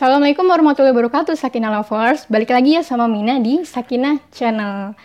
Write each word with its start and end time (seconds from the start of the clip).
Assalamualaikum 0.00 0.48
warahmatullahi 0.48 0.96
wabarakatuh, 0.96 1.36
Sakina 1.36 1.68
Lovers. 1.68 2.24
Balik 2.24 2.56
lagi 2.56 2.72
ya 2.72 2.80
sama 2.80 3.04
Mina 3.04 3.36
di 3.36 3.68
Sakina 3.68 4.16
Channel. 4.32 4.96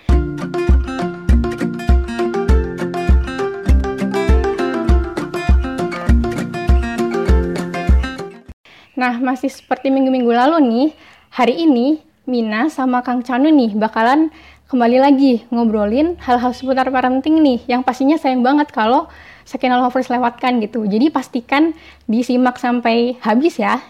Nah, 8.95 9.20
masih 9.20 9.52
seperti 9.52 9.91
minggu-minggu 9.91 10.31
lalu 10.31 10.63
nih, 10.63 10.88
hari 11.27 11.68
ini 11.68 12.00
Mina 12.23 12.71
sama 12.71 13.04
Kang 13.04 13.20
Canu 13.20 13.52
nih 13.52 13.75
bakalan 13.75 14.32
kembali 14.71 15.04
lagi 15.04 15.43
ngobrolin 15.52 16.16
hal-hal 16.23 16.55
seputar 16.55 16.88
parenting 16.88 17.43
nih, 17.43 17.68
yang 17.68 17.84
pastinya 17.84 18.16
sayang 18.16 18.48
banget 18.48 18.71
kalau 18.71 19.12
Sakina 19.43 19.75
Lovers 19.75 20.07
lewatkan 20.07 20.64
gitu. 20.64 20.88
Jadi 20.88 21.12
pastikan 21.12 21.75
disimak 22.07 22.55
sampai 22.55 23.20
habis 23.20 23.59
ya. 23.59 23.84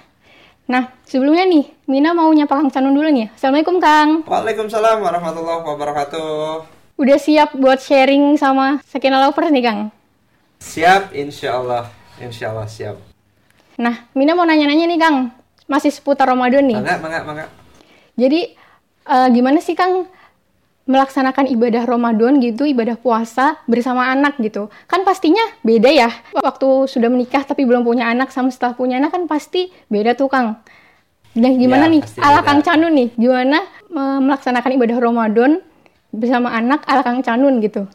Nah, 0.66 0.90
sebelumnya 1.06 1.46
nih, 1.46 1.70
Mina 1.86 2.18
mau 2.18 2.34
nyapa 2.34 2.58
Kang 2.58 2.74
Canu 2.74 2.90
dulu 2.90 3.06
nih. 3.14 3.30
Assalamualaikum 3.38 3.78
Kang. 3.78 4.26
Waalaikumsalam 4.26 4.98
warahmatullahi 4.98 5.62
wabarakatuh. 5.62 6.66
Udah 6.98 7.18
siap 7.22 7.54
buat 7.54 7.78
sharing 7.78 8.34
sama 8.34 8.82
Sakina 8.82 9.22
Lovers 9.22 9.54
nih 9.54 9.62
Kang? 9.62 9.80
Siap, 10.58 11.14
insya 11.14 11.62
Allah. 11.62 11.86
Insya 12.18 12.50
Allah 12.50 12.66
siap. 12.66 12.98
Nah, 13.78 14.10
Mina 14.18 14.34
mau 14.34 14.42
nanya-nanya 14.50 14.90
nih 14.90 14.98
Kang. 14.98 15.30
Masih 15.70 15.94
seputar 15.94 16.26
Ramadan 16.26 16.66
nih. 16.66 16.82
Mangga, 16.82 16.98
mangga, 16.98 17.20
mangga. 17.22 17.46
Jadi, 18.18 18.50
eh, 19.06 19.28
gimana 19.38 19.62
sih 19.62 19.78
Kang 19.78 20.10
melaksanakan 20.86 21.50
ibadah 21.50 21.84
Ramadan 21.90 22.38
gitu, 22.38 22.66
ibadah 22.66 22.94
puasa 22.96 23.58
bersama 23.66 24.06
anak 24.10 24.38
gitu. 24.38 24.70
Kan 24.86 25.02
pastinya 25.02 25.42
beda 25.66 25.90
ya. 25.90 26.10
Waktu 26.32 26.86
sudah 26.86 27.10
menikah 27.10 27.42
tapi 27.42 27.66
belum 27.66 27.82
punya 27.82 28.06
anak 28.06 28.30
sama 28.30 28.54
setelah 28.54 28.78
punya 28.78 29.02
anak 29.02 29.14
kan 29.14 29.26
pasti 29.26 29.74
beda 29.90 30.14
tuh 30.14 30.30
Kang. 30.30 30.62
Nah 31.36 31.52
gimana 31.52 31.90
Ya, 31.90 31.94
nih 31.98 32.02
ala 32.22 32.40
beda. 32.40 32.48
Kang 32.48 32.62
Canun 32.62 32.94
nih, 32.94 33.10
gimana 33.18 33.60
eh, 33.92 34.20
melaksanakan 34.22 34.72
ibadah 34.78 34.98
Ramadan 35.02 35.52
bersama 36.14 36.54
anak 36.54 36.86
ala 36.86 37.02
Kang 37.02 37.26
Canun 37.26 37.60
gitu. 37.60 37.90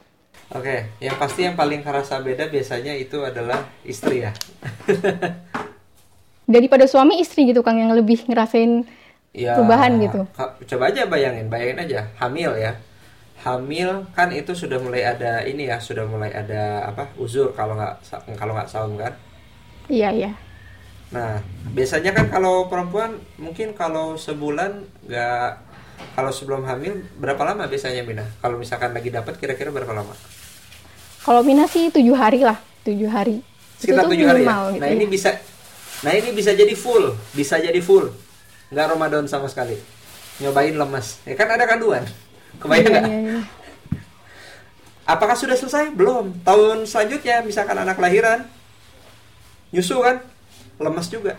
Oke, 0.51 0.91
yang 0.99 1.15
pasti 1.15 1.47
yang 1.47 1.55
paling 1.55 1.87
kerasa 1.87 2.19
beda 2.19 2.51
biasanya 2.51 2.91
itu 2.99 3.23
adalah 3.23 3.71
istri 3.87 4.27
ya. 4.27 4.35
Daripada 6.51 6.91
suami 6.91 7.23
istri 7.23 7.47
gitu 7.47 7.63
Kang 7.63 7.79
yang 7.79 7.95
lebih 7.95 8.27
ngerasain 8.27 8.83
Ya, 9.31 9.55
Perubahan 9.55 9.95
gitu. 10.03 10.27
Coba 10.69 10.93
aja 10.93 11.09
bayangin, 11.09 11.49
bayangin 11.49 11.79
aja, 11.85 12.01
hamil 12.21 12.53
ya. 12.57 12.73
Hamil 13.41 14.05
kan 14.13 14.29
itu 14.29 14.53
sudah 14.53 14.77
mulai 14.77 15.03
ada 15.09 15.41
ini 15.49 15.65
ya, 15.73 15.81
sudah 15.81 16.05
mulai 16.05 16.29
ada 16.33 16.85
apa 16.85 17.09
uzur 17.17 17.57
kalau 17.57 17.73
nggak 17.79 17.95
kalau 18.37 18.53
nggak 18.53 18.69
saum 18.69 18.95
kan. 19.01 19.17
iya 19.89 20.13
iya. 20.13 20.31
Nah, 21.11 21.43
biasanya 21.75 22.15
kan 22.15 22.31
kalau 22.31 22.71
perempuan 22.71 23.19
mungkin 23.41 23.75
kalau 23.75 24.15
sebulan 24.15 24.87
nggak 25.09 25.49
kalau 26.17 26.31
sebelum 26.33 26.63
hamil 26.69 27.03
berapa 27.19 27.43
lama 27.45 27.67
biasanya 27.67 28.03
Mina? 28.07 28.27
Kalau 28.41 28.57
misalkan 28.61 28.95
lagi 28.95 29.11
dapat 29.11 29.37
kira-kira 29.41 29.73
berapa 29.75 29.91
lama? 29.93 30.15
Kalau 31.21 31.43
Mina 31.45 31.69
sih 31.69 31.93
tujuh 31.93 32.17
hari 32.17 32.41
lah, 32.45 32.57
tujuh 32.85 33.09
hari. 33.11 33.45
Itu 33.81 33.97
Sekitar 33.97 34.05
tujuh 34.09 34.27
hari 34.29 34.45
ya. 34.45 34.73
gitu 34.73 34.81
Nah 34.81 34.89
ya. 34.89 34.93
ini 34.93 35.05
bisa, 35.09 35.31
nah 36.05 36.13
ini 36.13 36.31
bisa 36.33 36.53
jadi 36.53 36.73
full, 36.77 37.17
bisa 37.33 37.57
jadi 37.61 37.81
full, 37.81 38.09
nggak 38.73 38.87
Ramadan 38.97 39.25
sama 39.29 39.49
sekali. 39.49 39.77
Nyobain 40.41 40.73
lemas, 40.73 41.21
ya 41.23 41.37
kan 41.37 41.49
ada 41.49 41.65
kandungan. 41.65 42.05
Kebayang 42.57 42.81
Iya, 42.83 42.91
nggak? 42.91 43.05
iya, 43.07 43.19
iya. 43.21 43.41
Apakah 45.05 45.35
sudah 45.35 45.55
selesai? 45.55 45.93
Belum. 45.93 46.33
Tahun 46.41 46.85
selanjutnya, 46.85 47.43
misalkan 47.43 47.77
anak 47.77 47.99
lahiran, 47.99 48.47
nyusu 49.69 50.01
kan, 50.01 50.23
lemas 50.77 51.07
juga. 51.07 51.37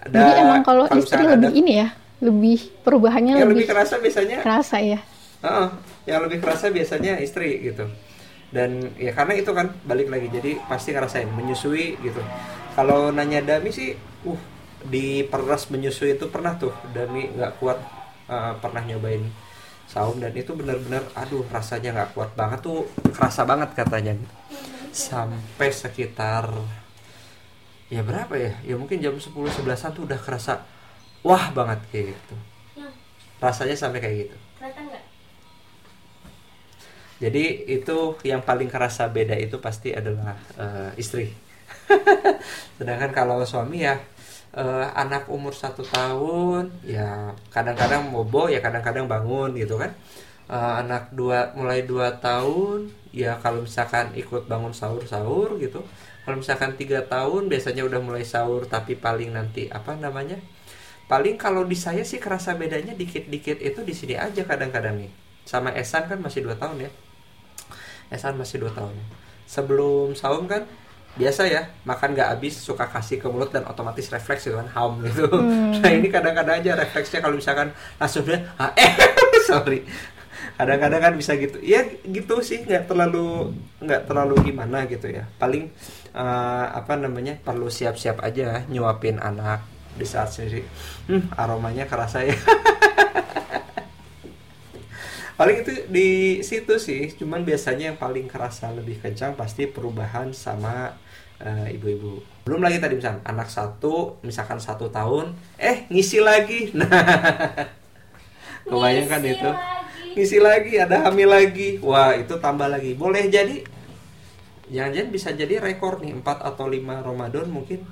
Ada, 0.00 0.14
Jadi 0.14 0.32
emang 0.40 0.62
kalau 0.62 0.84
istri 0.88 0.98
misalkan 1.18 1.26
lebih 1.36 1.48
ada- 1.48 1.56
ini 1.56 1.72
ya, 1.76 1.88
lebih 2.18 2.58
perubahannya 2.80 3.32
yang 3.34 3.42
lebih, 3.44 3.62
lebih 3.62 3.68
kerasa 3.68 3.94
biasanya 3.98 4.36
kerasa 4.40 4.76
ya. 4.78 4.98
Heeh, 5.42 5.68
yang 6.06 6.20
lebih 6.22 6.38
kerasa 6.40 6.66
biasanya 6.70 7.18
istri 7.18 7.60
gitu. 7.60 7.86
Dan 8.48 8.94
ya 8.96 9.10
karena 9.10 9.34
itu 9.34 9.50
kan 9.50 9.74
balik 9.82 10.06
lagi 10.08 10.30
jadi 10.30 10.62
pasti 10.64 10.94
ngerasain 10.94 11.26
menyusui 11.28 11.98
gitu. 11.98 12.22
Kalau 12.72 13.10
nanya 13.10 13.42
Dami 13.42 13.68
sih, 13.68 13.94
uh 14.24 14.40
diperas 14.86 15.68
menyusui 15.68 16.14
itu 16.14 16.26
pernah 16.30 16.54
tuh 16.54 16.72
Dami 16.94 17.30
nggak 17.34 17.52
kuat 17.58 17.78
eh, 18.30 18.54
pernah 18.58 18.82
nyobain 18.86 19.22
saum 19.86 20.18
dan 20.18 20.34
itu 20.34 20.50
benar-benar 20.50 21.06
aduh 21.14 21.46
rasanya 21.46 21.94
nggak 21.94 22.10
kuat 22.18 22.30
banget 22.34 22.58
tuh 22.58 22.90
kerasa 23.14 23.46
banget 23.46 23.70
katanya 23.72 24.18
gitu. 24.18 24.34
Sampai 24.90 25.70
sekitar 25.70 26.50
ya 27.86 28.02
berapa 28.02 28.34
ya? 28.34 28.52
Ya 28.66 28.74
mungkin 28.74 28.98
jam 28.98 29.14
10 29.14 29.30
11-an 29.30 29.94
tuh 29.94 30.04
udah 30.10 30.18
kerasa 30.18 30.66
wah 31.22 31.54
banget 31.54 31.78
kayak 31.94 32.06
gitu. 32.18 32.34
Rasanya 33.38 33.78
sampai 33.78 34.02
kayak 34.02 34.16
gitu. 34.26 34.36
Jadi 37.16 37.64
itu 37.72 37.96
yang 38.28 38.44
paling 38.44 38.68
kerasa 38.68 39.08
beda 39.08 39.38
itu 39.38 39.56
pasti 39.62 39.94
adalah 39.94 40.36
eh, 40.58 40.90
istri. 41.00 41.30
Sedangkan 42.76 43.14
kalau 43.14 43.40
suami 43.46 43.86
ya 43.86 43.96
eh, 44.56 44.86
anak 44.96 45.28
umur 45.28 45.52
satu 45.52 45.82
tahun 45.84 46.72
ya 46.82 47.32
kadang-kadang 47.54 48.10
bobo 48.10 48.48
ya 48.48 48.60
kadang-kadang 48.64 49.06
bangun 49.06 49.52
gitu 49.54 49.76
kan. 49.76 49.92
Eh, 50.48 50.72
anak 50.82 51.12
dua 51.12 51.52
mulai 51.58 51.84
dua 51.84 52.16
tahun 52.18 52.90
ya 53.12 53.38
kalau 53.44 53.64
misalkan 53.66 54.12
ikut 54.16 54.48
bangun 54.50 54.72
sahur 54.72 55.04
sahur 55.06 55.60
gitu. 55.60 55.80
Kalau 56.24 56.36
misalkan 56.42 56.74
tiga 56.80 57.06
tahun 57.06 57.46
biasanya 57.52 57.86
udah 57.86 58.00
mulai 58.02 58.24
sahur 58.26 58.66
tapi 58.66 58.98
paling 58.98 59.30
nanti 59.36 59.68
apa 59.70 59.94
namanya? 59.94 60.38
Paling 61.06 61.38
kalau 61.38 61.62
di 61.62 61.78
saya 61.78 62.02
sih 62.02 62.18
kerasa 62.18 62.58
bedanya 62.58 62.90
dikit-dikit 62.98 63.62
itu 63.62 63.80
di 63.86 63.94
sini 63.94 64.14
aja 64.18 64.42
kadang-kadang 64.42 64.98
nih. 64.98 65.12
Sama 65.46 65.70
Esan 65.70 66.10
kan 66.10 66.18
masih 66.18 66.42
dua 66.42 66.58
tahun 66.58 66.88
ya. 66.88 66.90
Esan 68.10 68.38
masih 68.38 68.62
2 68.62 68.70
tahun. 68.70 68.94
Sebelum 69.46 70.14
saum 70.14 70.46
kan 70.46 70.66
biasa 71.16 71.48
ya 71.48 71.64
makan 71.88 72.12
nggak 72.12 72.28
habis 72.36 72.60
suka 72.60 72.84
kasih 72.88 73.16
ke 73.16 73.26
mulut 73.26 73.48
dan 73.48 73.64
otomatis 73.64 74.12
refleks 74.12 74.46
gitu 74.48 74.56
kan 74.60 74.68
haum 74.76 75.00
gitu. 75.02 75.26
Nah 75.82 75.90
ini 75.92 76.08
kadang-kadang 76.12 76.60
aja 76.60 76.76
refleksnya 76.76 77.20
kalau 77.24 77.36
misalkan 77.36 77.72
langsung 77.96 78.24
dia 78.28 78.44
ah, 78.60 78.72
eh 78.76 78.92
sorry. 79.48 79.82
Kadang-kadang 80.56 81.00
kan 81.00 81.12
bisa 81.16 81.36
gitu. 81.36 81.60
Ya 81.60 81.84
gitu 82.04 82.40
sih 82.40 82.64
nggak 82.64 82.88
terlalu 82.88 83.52
nggak 83.80 84.08
terlalu 84.08 84.34
gimana 84.44 84.84
gitu 84.88 85.08
ya. 85.08 85.24
Paling 85.40 85.72
eh, 86.12 86.66
apa 86.70 86.94
namanya 87.00 87.36
perlu 87.40 87.72
siap-siap 87.72 88.20
aja 88.20 88.64
nyuapin 88.68 89.20
anak 89.20 89.76
di 89.96 90.04
saat 90.04 90.28
sendiri 90.28 90.62
hmm, 91.08 91.32
aromanya 91.40 91.88
kerasa 91.88 92.22
ya 92.22 92.36
paling 95.36 95.62
itu 95.62 95.72
di 95.92 96.08
situ 96.40 96.80
sih 96.80 97.12
cuman 97.12 97.44
biasanya 97.44 97.92
yang 97.92 97.98
paling 98.00 98.24
kerasa 98.24 98.72
lebih 98.72 98.98
kencang 99.04 99.36
pasti 99.36 99.68
perubahan 99.68 100.32
sama 100.32 100.96
eh, 101.40 101.76
ibu-ibu. 101.76 102.24
Belum 102.48 102.64
lagi 102.64 102.80
tadi 102.80 102.96
misalkan 102.96 103.20
anak 103.28 103.52
satu 103.52 104.16
misalkan 104.24 104.56
satu 104.56 104.88
tahun 104.88 105.36
eh 105.60 105.84
ngisi 105.92 106.18
lagi. 106.24 106.60
Nah 108.66 108.72
kebayangkan 108.72 109.22
itu. 109.22 109.50
ngisi 110.18 110.38
lagi 110.42 110.74
ada 110.80 111.06
hamil 111.06 111.30
lagi. 111.30 111.78
Wah 111.78 112.16
itu 112.16 112.34
tambah 112.40 112.66
lagi. 112.66 112.96
Boleh 112.96 113.30
jadi 113.30 113.62
jangan-jangan 114.66 115.10
bisa 115.14 115.28
jadi 115.36 115.62
rekor 115.62 116.02
nih 116.02 116.18
4 116.18 116.26
atau 116.42 116.66
5 116.66 116.82
Ramadan 116.82 117.46
mungkin 117.46 117.86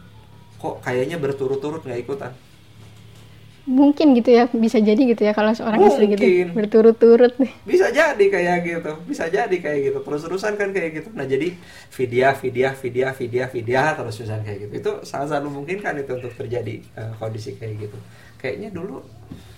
kok 0.59 0.83
kayaknya 0.83 1.23
berturut-turut 1.23 1.87
nggak 1.87 2.03
ikutan 2.03 2.33
Mungkin 3.65 4.13
gitu 4.13 4.29
ya, 4.29 4.45
bisa 4.53 4.77
jadi 4.77 5.01
gitu 5.01 5.25
ya 5.25 5.33
kalau 5.33 5.57
seorang 5.57 5.81
istri 5.89 6.13
gitu. 6.13 6.21
Mungkin. 6.21 6.49
berturut-turut 6.53 7.33
nih. 7.41 7.53
bisa 7.65 7.89
jadi 7.89 8.25
kayak 8.29 8.59
gitu 8.61 8.93
bisa 9.09 9.25
jadi 9.33 9.57
kayak 9.57 9.81
gitu. 9.89 9.99
Terus 10.05 10.21
terusan 10.21 10.55
kan 10.61 10.69
kayak 10.77 10.91
gitu. 11.01 11.09
Nah 11.17 11.25
jadi 11.25 11.57
vidya 11.97 12.37
vidya 12.37 12.69
vidya 12.77 13.09
vidya 13.17 13.45
vidya 13.49 13.83
terus 13.97 14.15
terusan 14.21 14.45
kayak 14.45 14.59
gitu. 14.69 14.73
Itu 14.85 14.91
sangat 15.09 15.33
sangat 15.33 15.45
memungkinkan 15.49 15.97
itu 15.97 16.13
untuk 16.13 16.33
terjadi 16.37 16.75
eh, 16.81 17.13
kondisi 17.17 17.57
kayak 17.57 17.89
gitu. 17.89 17.99
Kayaknya 18.37 18.69
dulu 18.77 19.01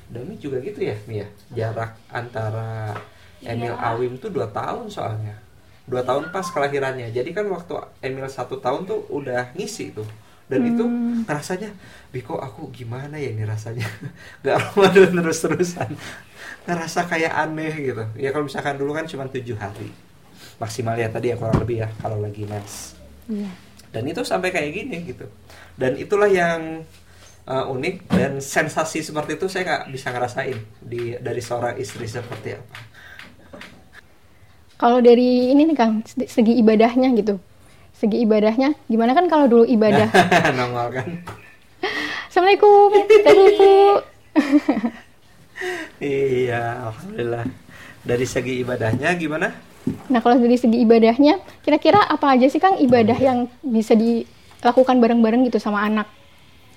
Dami 0.06 0.38
juga 0.38 0.62
gitu 0.62 0.86
ya 0.86 0.94
Mia. 1.10 1.26
Jarak 1.50 1.98
antara 2.14 2.94
Emil 3.42 3.74
Awim 3.74 4.22
tuh 4.22 4.30
dua 4.30 4.46
tahun 4.54 4.86
soalnya. 4.86 5.34
Dua 5.82 6.06
tahun 6.06 6.30
pas 6.30 6.46
kelahirannya. 6.46 7.10
Jadi 7.10 7.34
kan 7.34 7.50
waktu 7.50 7.74
Emil 8.06 8.30
satu 8.30 8.62
tahun 8.62 8.86
tuh 8.86 9.10
udah 9.10 9.50
ngisi 9.58 9.90
tuh 9.90 10.06
dan 10.46 10.60
itu 10.62 10.84
rasanya 11.26 11.70
Biko 12.14 12.38
aku 12.38 12.70
gimana 12.70 13.18
ya 13.18 13.34
ini 13.34 13.42
rasanya? 13.42 13.82
Nggak 14.46 14.56
Ramadan 14.72 15.10
terus 15.20 15.38
terusan 15.42 15.90
ngerasa 16.66 17.06
kayak 17.06 17.32
aneh 17.34 17.74
gitu. 17.74 18.04
Ya 18.18 18.30
kalau 18.30 18.46
misalkan 18.46 18.78
dulu 18.78 18.94
kan 18.94 19.06
cuma 19.06 19.26
tujuh 19.26 19.58
hari. 19.58 19.90
Maksimal 20.56 20.96
ya 20.96 21.10
tadi 21.10 21.30
ya 21.30 21.36
kurang 21.36 21.60
lebih 21.60 21.84
ya 21.84 21.88
kalau 22.00 22.16
lagi 22.22 22.48
mens 22.48 22.96
Iya. 23.26 23.50
dan 23.90 24.06
itu 24.06 24.22
sampai 24.22 24.54
kayak 24.54 24.70
gini 24.72 24.96
gitu. 25.04 25.26
Dan 25.74 25.98
itulah 25.98 26.30
yang 26.30 26.86
uh, 27.44 27.66
unik 27.66 27.96
dan 28.06 28.32
sensasi 28.38 29.02
seperti 29.02 29.34
itu 29.34 29.46
saya 29.50 29.62
nggak 29.66 29.84
bisa 29.90 30.08
ngerasain 30.14 30.58
di 30.78 31.18
dari 31.18 31.42
seorang 31.42 31.74
istri 31.76 32.06
seperti 32.06 32.54
apa. 32.54 32.78
Kalau 34.76 35.00
dari 35.00 35.50
ini 35.56 35.64
nih 35.72 35.76
Kang, 35.76 36.04
segi 36.04 36.52
ibadahnya 36.60 37.08
gitu. 37.16 37.40
Segi 37.96 38.22
ibadahnya 38.22 38.76
gimana 38.86 39.16
kan 39.16 39.24
kalau 39.26 39.48
dulu 39.48 39.64
ibadah 39.64 40.08
nongol 40.58 40.88
kan 40.92 41.08
Assalamualaikum 42.28 42.92
Ibu. 42.92 43.72
iya 46.04 46.84
alhamdulillah 46.84 47.44
dari 48.04 48.26
segi 48.28 48.60
ibadahnya 48.60 49.16
gimana 49.16 49.48
Nah, 50.10 50.18
kalau 50.18 50.34
dari 50.34 50.58
segi 50.58 50.82
ibadahnya, 50.82 51.38
kira-kira 51.62 52.02
apa 52.02 52.34
aja 52.34 52.50
sih 52.50 52.58
Kang 52.58 52.74
ibadah 52.74 53.14
yang 53.22 53.46
bisa 53.62 53.94
dilakukan 53.94 54.98
bareng-bareng 54.98 55.46
gitu 55.46 55.62
sama 55.62 55.86
anak? 55.86 56.10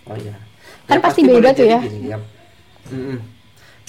oh 0.06 0.14
iya 0.14 0.38
Kan 0.86 1.02
pasti 1.02 1.26
boleh 1.26 1.42
beda 1.42 1.50
tuh 1.58 1.66
ya. 1.66 1.82
gini, 1.82 2.14
ya. 2.14 2.18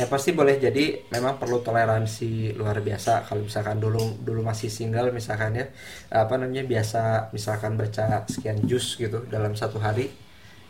Ya 0.01 0.09
pasti 0.09 0.33
boleh. 0.33 0.57
Jadi 0.57 1.13
memang 1.13 1.37
perlu 1.37 1.61
toleransi 1.61 2.57
luar 2.57 2.81
biasa. 2.81 3.29
Kalau 3.29 3.45
misalkan 3.45 3.77
dulu 3.77 4.25
dulu 4.25 4.41
masih 4.41 4.73
single 4.73 5.13
misalkan 5.13 5.61
ya 5.61 5.69
apa 6.09 6.41
namanya 6.41 6.65
biasa 6.65 7.29
misalkan 7.37 7.77
baca 7.77 8.25
sekian 8.25 8.65
jus 8.65 8.97
gitu 8.97 9.29
dalam 9.29 9.53
satu 9.53 9.77
hari 9.77 10.09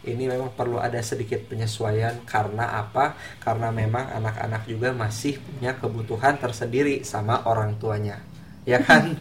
ini 0.01 0.27
memang 0.27 0.51
perlu 0.59 0.83
ada 0.83 0.99
sedikit 0.99 1.47
penyesuaian. 1.47 2.27
Karena 2.27 2.83
apa? 2.83 3.15
Karena 3.39 3.71
memang 3.71 4.11
anak-anak 4.19 4.67
juga 4.67 4.91
masih 4.91 5.39
punya 5.39 5.79
kebutuhan 5.79 6.35
tersendiri 6.43 7.07
sama 7.07 7.47
orang 7.47 7.79
tuanya. 7.79 8.19
Ya 8.67 8.83
kan? 8.83 9.15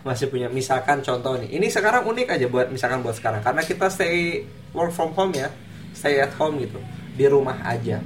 Masih 0.00 0.32
punya 0.32 0.48
misalkan 0.48 1.04
contoh 1.04 1.36
nih 1.36 1.60
ini 1.60 1.68
sekarang 1.68 2.08
unik 2.08 2.32
aja 2.32 2.48
buat 2.48 2.72
misalkan 2.72 3.04
buat 3.04 3.20
sekarang. 3.20 3.44
Karena 3.44 3.60
kita 3.60 3.92
stay 3.92 4.48
work 4.72 4.96
from 4.96 5.12
home 5.12 5.36
ya 5.36 5.52
stay 5.92 6.16
at 6.22 6.32
home 6.38 6.56
gitu 6.62 6.80
di 7.18 7.26
rumah 7.28 7.60
aja 7.66 8.00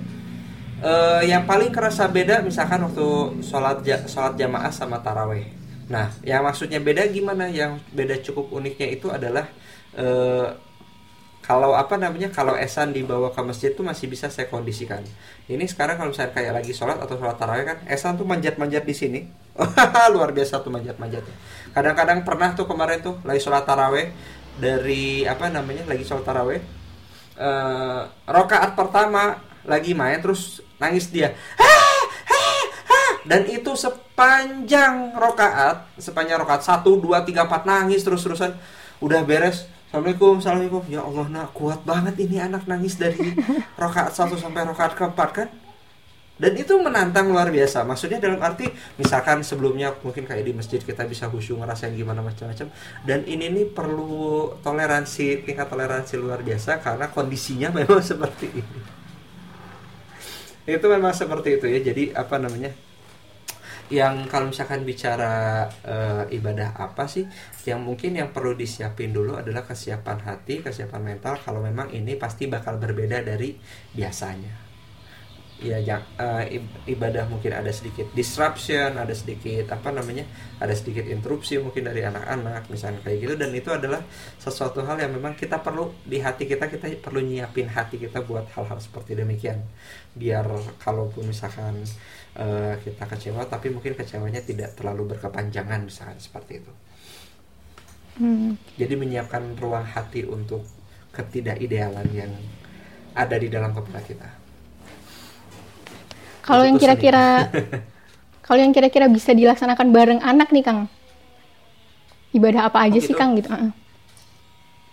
Eh, 0.85 1.23
yang 1.33 1.49
paling 1.49 1.73
kerasa 1.73 2.05
beda 2.13 2.45
misalkan 2.45 2.85
waktu 2.85 3.09
sholat 3.41 3.81
ja- 3.89 4.05
sholat 4.05 4.37
jamaah 4.37 4.69
sama 4.69 5.01
taraweh. 5.01 5.49
Nah, 5.89 6.13
yang 6.21 6.45
maksudnya 6.45 6.77
beda 6.89 7.09
gimana? 7.09 7.49
Yang 7.49 7.81
beda 7.97 8.21
cukup 8.21 8.53
uniknya 8.53 8.89
itu 8.93 9.09
adalah 9.09 9.49
eh, 9.97 10.47
kalau 11.45 11.77
apa 11.77 12.01
namanya 12.01 12.33
kalau 12.33 12.57
esan 12.57 12.93
dibawa 12.97 13.29
ke 13.33 13.41
masjid 13.45 13.71
itu 13.77 13.85
masih 13.85 14.09
bisa 14.13 14.29
saya 14.33 14.49
kondisikan. 14.49 15.05
Ini 15.49 15.65
sekarang 15.69 16.01
kalau 16.01 16.11
misalnya 16.13 16.33
kayak 16.37 16.53
lagi 16.57 16.73
sholat 16.73 16.97
atau 17.01 17.17
sholat 17.21 17.37
taraweh 17.37 17.65
kan, 17.69 17.79
esan 17.89 18.17
tuh 18.17 18.25
manjat-manjat 18.25 18.85
di 18.89 18.95
sini, 18.97 19.21
luar 20.17 20.33
biasa 20.33 20.65
tuh 20.65 20.73
manjat-manjatnya. 20.73 21.37
Kadang-kadang 21.77 22.25
pernah 22.25 22.57
tuh 22.57 22.65
kemarin 22.65 23.01
tuh 23.05 23.21
lagi 23.29 23.41
sholat 23.45 23.65
taraweh 23.69 24.09
dari 24.57 25.29
apa 25.29 25.49
namanya 25.53 25.85
lagi 25.89 26.05
sholat 26.05 26.25
taraweh 26.25 26.61
eh 27.35 28.01
rokaat 28.31 28.79
pertama 28.79 29.43
lagi 29.67 29.93
main 29.97 30.23
terus 30.23 30.63
nangis 30.79 31.11
dia 31.11 31.35
dan 33.25 33.49
itu 33.49 33.73
sepanjang 33.73 35.17
rokaat 35.17 35.88
sepanjang 35.97 36.37
rokaat 36.41 36.62
satu 36.62 37.00
dua 37.00 37.25
tiga 37.25 37.49
empat 37.49 37.65
nangis 37.65 38.05
terus 38.05 38.21
terusan 38.21 38.53
udah 39.00 39.25
beres 39.25 39.71
Assalamualaikum, 39.94 40.43
Assalamualaikum. 40.43 40.82
Ya 40.91 41.06
Allah, 41.06 41.26
nak 41.31 41.55
kuat 41.55 41.87
banget 41.87 42.19
ini 42.19 42.43
anak 42.43 42.67
nangis 42.67 42.99
dari 42.99 43.31
rokaat 43.79 44.11
satu 44.11 44.35
sampai 44.35 44.67
rokaat 44.67 44.99
keempat 44.99 45.31
kan? 45.31 45.49
Dan 46.35 46.59
itu 46.59 46.75
menantang 46.82 47.31
luar 47.31 47.47
biasa. 47.47 47.87
Maksudnya 47.87 48.19
dalam 48.19 48.43
arti 48.43 48.67
misalkan 48.99 49.47
sebelumnya 49.47 49.94
mungkin 50.03 50.26
kayak 50.26 50.43
di 50.43 50.50
masjid 50.50 50.82
kita 50.82 51.06
bisa 51.06 51.31
khusyuk 51.31 51.62
ngerasain 51.62 51.94
gimana 51.94 52.26
macam-macam. 52.26 52.75
Dan 53.06 53.23
ini 53.23 53.47
nih 53.55 53.71
perlu 53.71 54.59
toleransi, 54.67 55.47
tingkat 55.47 55.71
toleransi 55.71 56.19
luar 56.19 56.43
biasa 56.43 56.82
karena 56.82 57.06
kondisinya 57.15 57.71
memang 57.79 58.03
seperti 58.03 58.50
ini. 58.50 59.04
Itu 60.64 60.87
memang 60.88 61.12
seperti 61.12 61.61
itu 61.61 61.66
ya. 61.69 61.81
Jadi 61.84 62.11
apa 62.16 62.40
namanya? 62.40 62.72
Yang 63.93 64.32
kalau 64.32 64.49
misalkan 64.49 64.81
bicara 64.88 65.69
eh, 65.84 66.37
ibadah 66.40 66.72
apa 66.81 67.05
sih? 67.05 67.28
Yang 67.69 67.81
mungkin 67.84 68.16
yang 68.16 68.32
perlu 68.32 68.56
disiapin 68.56 69.12
dulu 69.12 69.37
adalah 69.37 69.69
kesiapan 69.69 70.25
hati, 70.25 70.64
kesiapan 70.64 71.05
mental. 71.05 71.37
Kalau 71.37 71.61
memang 71.61 71.93
ini 71.93 72.16
pasti 72.16 72.49
bakal 72.49 72.81
berbeda 72.81 73.20
dari 73.20 73.52
biasanya 73.93 74.63
ya 75.62 75.79
ib- 76.51 76.83
ibadah 76.91 77.31
mungkin 77.31 77.55
ada 77.55 77.71
sedikit 77.71 78.11
disruption, 78.11 78.99
ada 78.99 79.15
sedikit 79.15 79.71
apa 79.71 79.95
namanya, 79.95 80.27
ada 80.59 80.75
sedikit 80.75 81.06
interupsi 81.06 81.56
mungkin 81.62 81.87
dari 81.87 82.03
anak-anak 82.03 82.67
misalnya 82.69 83.01
kayak 83.06 83.19
gitu. 83.23 83.35
Dan 83.39 83.51
itu 83.55 83.71
adalah 83.71 84.03
sesuatu 84.37 84.83
hal 84.83 84.99
yang 84.99 85.15
memang 85.15 85.39
kita 85.39 85.62
perlu 85.62 85.95
di 86.03 86.19
hati 86.19 86.51
kita 86.51 86.67
kita 86.67 86.91
perlu 86.99 87.23
nyiapin 87.23 87.71
hati 87.71 88.03
kita 88.03 88.27
buat 88.27 88.51
hal-hal 88.53 88.79
seperti 88.83 89.15
demikian. 89.15 89.62
Biar 90.15 90.45
kalaupun 90.83 91.31
misalkan 91.31 91.87
eh, 92.35 92.75
kita 92.83 93.07
kecewa 93.07 93.47
tapi 93.47 93.71
mungkin 93.71 93.95
kecewanya 93.95 94.43
tidak 94.43 94.75
terlalu 94.75 95.15
berkepanjangan 95.15 95.87
misalkan 95.87 96.19
seperti 96.19 96.61
itu. 96.61 96.73
Hmm. 98.15 98.55
jadi 98.79 98.95
menyiapkan 98.95 99.59
ruang 99.59 99.83
hati 99.83 100.23
untuk 100.23 100.62
ketidakidealan 101.11 102.07
yang 102.15 102.31
ada 103.11 103.35
di 103.35 103.50
dalam 103.50 103.75
kepala 103.75 103.99
kita 104.07 104.44
Kalau 106.46 106.64
yang 106.69 106.79
kira-kira 106.82 107.50
kalau 108.46 108.61
yang 108.62 108.73
kira-kira 108.76 109.06
bisa 109.11 109.32
dilaksanakan 109.35 109.88
bareng 109.96 110.20
anak 110.23 110.49
nih 110.55 110.64
Kang. 110.67 110.81
Ibadah 112.37 112.69
apa 112.69 112.79
aja 112.85 112.99
Oh, 112.99 113.02
sih 113.06 113.14
gitu? 113.14 113.19
Kang 113.19 113.32
gitu? 113.38 113.49
Heeh. 113.52 113.70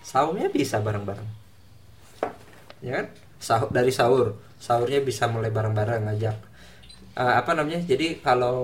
sahurnya 0.09 0.48
bisa 0.57 0.77
bareng-bareng 0.86 1.30
ya 2.81 2.92
kan 3.01 3.06
sahur 3.42 3.69
dari 3.74 3.92
sahur 3.94 4.27
sahurnya 4.62 5.00
bisa 5.01 5.25
mulai 5.30 5.50
bareng-bareng 5.53 6.03
ngajak 6.09 6.38
Eh, 7.12 7.36
apa 7.42 7.51
namanya 7.57 7.83
jadi 7.83 8.24
kalau 8.24 8.57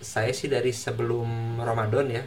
saya 0.00 0.32
sih 0.32 0.48
dari 0.48 0.72
sebelum 0.72 1.60
Ramadan 1.60 2.06
ya 2.08 2.22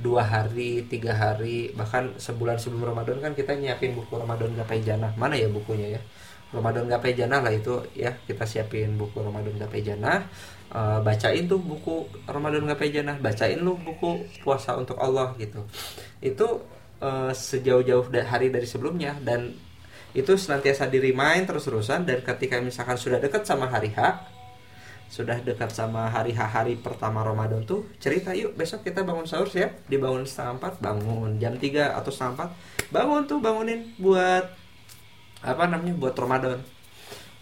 dua 0.00 0.22
hari 0.26 0.84
tiga 0.92 1.12
hari 1.14 1.72
bahkan 1.78 2.16
sebulan 2.16 2.56
sebelum 2.62 2.82
Ramadan 2.90 3.18
kan 3.24 3.32
kita 3.38 3.52
nyiapin 3.58 3.92
buku 3.98 4.14
Ramadan 4.16 4.52
Gapai 4.58 4.80
Janah 4.86 5.12
mana 5.20 5.34
ya 5.36 5.48
bukunya 5.52 5.98
ya 5.98 6.02
Ramadan 6.52 6.86
Gapai 6.86 7.16
Janah 7.16 7.40
lah 7.40 7.52
itu 7.52 7.80
ya. 7.96 8.12
Kita 8.12 8.44
siapin 8.44 8.94
buku 9.00 9.18
Ramadan 9.18 9.56
Gapai 9.56 9.80
Janah 9.80 10.28
Eh, 10.72 10.98
bacain 11.04 11.44
tuh 11.44 11.60
buku 11.60 12.08
Ramadan 12.24 12.64
Gapai 12.64 12.88
Janah 12.88 13.20
bacain 13.20 13.60
lu 13.60 13.76
buku 13.76 14.24
puasa 14.40 14.72
untuk 14.72 14.96
Allah 14.96 15.36
gitu. 15.36 15.60
Itu 16.24 16.64
eh, 16.96 17.28
sejauh-jauh 17.28 18.08
hari 18.24 18.48
dari 18.48 18.64
sebelumnya 18.64 19.12
dan 19.20 19.52
itu 20.16 20.32
senantiasa 20.32 20.88
di 20.88 20.96
remind 20.96 21.44
terus-terusan 21.44 22.08
dan 22.08 22.24
ketika 22.24 22.56
misalkan 22.64 22.96
sudah 22.96 23.20
dekat 23.20 23.44
sama 23.44 23.68
hari 23.68 23.92
H 23.92 24.00
sudah 25.12 25.44
dekat 25.44 25.68
sama 25.72 26.08
hari 26.08 26.32
H 26.32 26.40
hari 26.40 26.76
pertama 26.80 27.20
Ramadan 27.20 27.64
tuh 27.68 27.84
cerita 28.00 28.32
yuk 28.32 28.56
besok 28.56 28.80
kita 28.80 29.04
bangun 29.04 29.28
sahur 29.28 29.48
ya 29.52 29.68
dibangun 29.88 30.24
setengah 30.24 30.56
empat 30.56 30.74
bangun 30.80 31.36
jam 31.36 31.52
3 31.56 32.00
atau 32.00 32.08
setengah 32.12 32.32
empat 32.32 32.50
bangun 32.92 33.20
tuh 33.28 33.38
bangunin 33.40 33.80
buat 34.00 34.61
apa 35.42 35.68
namanya? 35.68 35.94
Buat 35.98 36.14
Ramadan. 36.16 36.58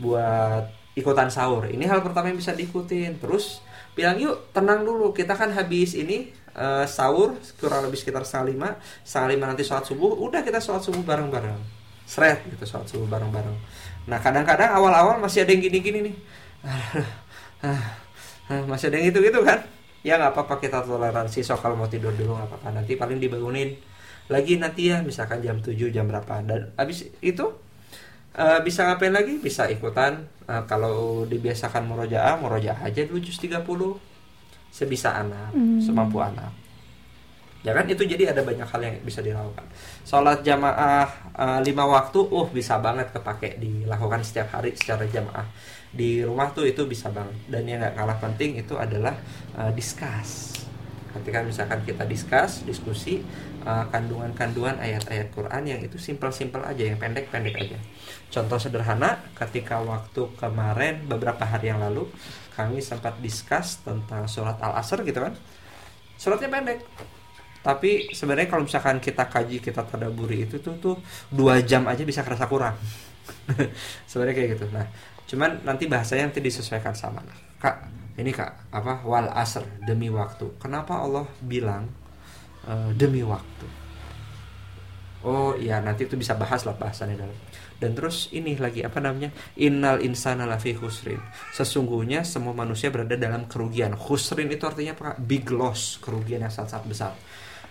Buat 0.00 0.73
ikutan 0.97 1.28
sahur. 1.30 1.69
Ini 1.69 1.85
hal 1.87 2.00
pertama 2.02 2.33
yang 2.33 2.40
bisa 2.40 2.57
diikutin. 2.57 3.21
Terus 3.21 3.62
bilang 3.95 4.19
yuk 4.19 4.50
tenang 4.50 4.83
dulu. 4.83 5.12
Kita 5.12 5.37
kan 5.37 5.52
habis 5.52 5.95
ini 5.95 6.33
eh, 6.57 6.85
sahur 6.88 7.37
kurang 7.61 7.87
lebih 7.87 8.00
sekitar 8.00 8.25
setengah 8.26 8.47
lima. 8.50 8.69
Setengah 9.04 9.28
lima 9.37 9.45
nanti 9.52 9.62
sholat 9.62 9.85
subuh. 9.87 10.16
Udah 10.19 10.40
kita 10.42 10.59
sholat 10.59 10.83
subuh 10.83 11.04
bareng-bareng. 11.04 11.57
Seret 12.09 12.42
gitu 12.49 12.64
sholat 12.66 12.88
subuh 12.90 13.07
bareng-bareng. 13.07 13.57
Nah 14.11 14.19
kadang-kadang 14.19 14.75
awal-awal 14.75 15.21
masih 15.23 15.47
ada 15.47 15.54
yang 15.54 15.62
gini-gini 15.62 16.11
nih. 16.11 16.16
Ah, 17.61 17.92
ah, 18.49 18.64
masih 18.64 18.88
ada 18.88 18.97
yang 18.97 19.12
gitu-gitu 19.12 19.45
kan? 19.45 19.61
Ya 20.00 20.16
nggak 20.16 20.33
apa-apa 20.33 20.64
kita 20.64 20.80
toleransi. 20.80 21.45
So 21.45 21.61
kalau 21.61 21.76
mau 21.76 21.92
tidur 21.92 22.09
dulu 22.16 22.33
nggak 22.33 22.49
apa-apa. 22.49 22.69
Nanti 22.73 22.97
paling 22.97 23.21
dibangunin. 23.21 23.76
Lagi 24.33 24.57
nanti 24.57 24.88
ya 24.88 25.04
misalkan 25.04 25.45
jam 25.45 25.61
7 25.61 25.76
jam 25.92 26.09
berapa. 26.09 26.40
Dan 26.40 26.73
habis 26.80 27.04
itu 27.21 27.45
eh, 28.37 28.60
bisa 28.62 28.87
ngapain 28.87 29.14
lagi? 29.14 29.38
Bisa 29.40 29.66
ikutan. 29.66 30.26
Eh, 30.50 30.62
kalau 30.66 31.22
dibiasakan 31.30 31.87
murojaah 31.87 32.34
murojaah 32.42 32.82
aja 32.82 33.06
dulu 33.06 33.22
jus 33.22 33.38
30 33.38 33.62
sebisa 34.70 35.14
anak 35.18 35.50
semampu 35.82 36.22
anak. 36.22 36.50
Ya 37.60 37.76
kan? 37.76 37.84
Itu 37.87 38.08
jadi 38.08 38.32
ada 38.32 38.40
banyak 38.40 38.64
hal 38.64 38.80
yang 38.80 38.96
bisa 39.04 39.20
dilakukan. 39.20 39.62
Sholat 40.02 40.40
jamaah 40.42 41.06
eh, 41.37 41.60
lima 41.62 41.84
waktu 41.87 42.18
uh 42.18 42.49
bisa 42.50 42.80
banget 42.82 43.12
kepake 43.14 43.60
dilakukan 43.60 44.25
setiap 44.26 44.58
hari 44.58 44.75
secara 44.75 45.04
jamaah. 45.06 45.44
Di 45.90 46.22
rumah 46.26 46.50
tuh 46.50 46.66
itu 46.66 46.87
bisa 46.88 47.12
banget. 47.14 47.37
Dan 47.46 47.68
yang 47.68 47.78
nggak 47.84 47.94
kalah 47.94 48.18
penting 48.18 48.58
itu 48.58 48.75
adalah 48.75 49.14
eh, 49.54 49.70
discuss. 49.76 50.56
Ketika 51.10 51.42
misalkan 51.42 51.82
kita 51.82 52.06
discuss 52.06 52.62
diskusi 52.62 53.18
kandungan-kandungan 53.66 54.78
ayat-ayat 54.78 55.34
Quran 55.34 55.62
yang 55.66 55.80
itu 55.82 55.99
simpel-simpel 55.99 56.62
aja 56.64 56.87
yang 56.87 56.96
pendek-pendek 56.96 57.52
aja 57.60 57.76
contoh 58.30 58.58
sederhana 58.62 59.18
ketika 59.34 59.82
waktu 59.82 60.30
kemarin 60.38 61.04
beberapa 61.10 61.42
hari 61.42 61.75
yang 61.75 61.82
lalu 61.82 62.06
kami 62.54 62.78
sempat 62.78 63.18
discuss 63.18 63.82
tentang 63.82 64.30
surat 64.30 64.56
al-asr 64.62 65.02
gitu 65.02 65.18
kan. 65.18 65.34
Suratnya 66.14 66.46
pendek. 66.46 66.80
Tapi 67.60 68.08
sebenarnya 68.16 68.49
kalau 68.49 68.64
misalkan 68.64 69.02
kita 69.02 69.28
kaji 69.28 69.60
kita 69.60 69.84
tadaburi 69.84 70.49
itu 70.49 70.62
tuh 70.64 70.80
tuh 70.80 70.96
dua 71.28 71.60
jam 71.60 71.84
aja 71.90 72.06
bisa 72.06 72.25
kerasa 72.25 72.49
kurang. 72.49 72.76
Sebenarnya 74.08 74.34
kayak 74.37 74.50
gitu. 74.56 74.66
Nah 74.72 74.88
cuman 75.28 75.60
nanti 75.62 75.84
bahasanya 75.84 76.32
nanti 76.32 76.40
disesuaikan 76.40 76.96
sama. 76.96 77.20
Kak 77.60 77.92
ini 78.16 78.32
kak 78.32 78.72
apa 78.72 79.04
wal 79.04 79.28
asr 79.37 79.64
demi 79.84 80.08
waktu. 80.08 80.56
Kenapa 80.56 81.04
Allah 81.04 81.28
bilang 81.44 81.84
uh, 82.64 82.92
demi 82.96 83.20
waktu 83.20 83.89
oh 85.27 85.53
iya 85.57 85.83
nanti 85.85 86.09
itu 86.09 86.17
bisa 86.17 86.37
bahas 86.37 86.65
lah 86.65 86.77
bahasannya 86.77 87.17
dalam. 87.17 87.39
Dan 87.81 87.97
terus 87.97 88.29
ini 88.37 88.61
lagi 88.61 88.85
apa 88.85 89.00
namanya? 89.00 89.33
Innal 89.57 90.05
insana 90.05 90.45
lafi 90.45 90.77
husrin 90.77 91.21
sesungguhnya 91.57 92.23
semua 92.23 92.53
manusia 92.53 92.93
berada 92.93 93.17
dalam 93.17 93.49
kerugian. 93.49 93.97
Husrin 93.97 94.53
itu 94.53 94.65
artinya 94.69 94.93
apa 94.97 95.17
big 95.17 95.49
loss 95.49 95.99
kerugian 96.00 96.45
yang 96.45 96.53
sangat 96.53 96.77
sangat 96.77 96.87
besar. 96.89 97.12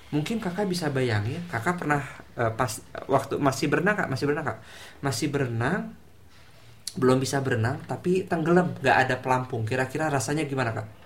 Mungkin 0.10 0.41
kakak 0.41 0.65
bisa 0.65 0.89
bayangin 0.89 1.46
kakak 1.50 1.86
pernah 1.86 2.01
uh, 2.36 2.51
pas 2.58 2.82
waktu 3.06 3.38
masih 3.38 3.70
berenang 3.70 3.96
kak? 3.98 4.10
Masih 4.10 4.25
berenang 4.25 4.46
kak? 4.50 4.60
Masih 5.06 5.27
berenang 5.29 5.82
belum 6.98 7.22
bisa 7.22 7.38
berenang 7.46 7.77
tapi 7.86 8.25
tenggelam. 8.25 8.74
Nggak 8.82 8.98
ada 8.98 9.15
pelampung. 9.22 9.62
Kira-kira 9.65 10.10
rasanya 10.10 10.50
gimana 10.50 10.74
kak 10.74 10.99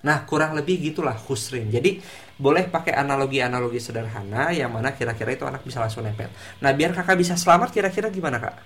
Nah, 0.00 0.24
kurang 0.24 0.56
lebih 0.56 0.80
gitulah 0.80 1.16
husrin. 1.28 1.68
Jadi, 1.68 2.00
boleh 2.40 2.72
pakai 2.72 2.96
analogi-analogi 2.96 3.76
sederhana 3.76 4.48
yang 4.48 4.72
mana 4.72 4.96
kira-kira 4.96 5.36
itu 5.36 5.44
anak 5.44 5.60
bisa 5.60 5.76
langsung 5.76 6.08
nempel. 6.08 6.32
Nah, 6.64 6.72
biar 6.72 6.96
kakak 6.96 7.20
bisa 7.20 7.36
selamat 7.36 7.68
kira-kira 7.68 8.08
gimana, 8.08 8.40
Kak? 8.40 8.56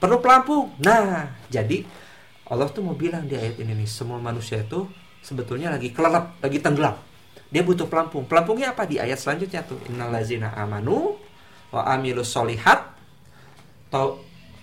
Perlu 0.00 0.24
pelampung. 0.24 0.72
Nah, 0.80 1.36
jadi 1.52 1.84
Allah 2.48 2.66
tuh 2.72 2.80
mau 2.80 2.96
bilang 2.96 3.28
di 3.28 3.36
ayat 3.36 3.60
ini 3.60 3.76
nih, 3.76 3.88
semua 3.88 4.16
manusia 4.16 4.64
itu 4.64 4.88
sebetulnya 5.20 5.68
lagi 5.68 5.92
kelelap, 5.92 6.40
lagi 6.40 6.58
tenggelam. 6.64 6.96
Dia 7.52 7.60
butuh 7.60 7.84
pelampung. 7.84 8.24
Pelampungnya 8.24 8.72
apa? 8.72 8.88
Di 8.88 8.96
ayat 8.96 9.20
selanjutnya 9.20 9.60
tuh, 9.68 9.76
innallazina 9.92 10.56
amanu 10.56 11.20
wa 11.72 11.84
amilus 11.92 12.32
solihat 12.32 12.92